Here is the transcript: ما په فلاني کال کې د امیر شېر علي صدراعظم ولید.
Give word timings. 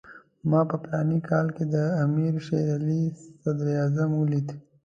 ما 0.49 0.61
په 0.69 0.75
فلاني 0.83 1.19
کال 1.29 1.47
کې 1.55 1.63
د 1.73 1.75
امیر 2.03 2.33
شېر 2.45 2.67
علي 2.77 3.01
صدراعظم 3.41 4.11
ولید. 4.15 4.47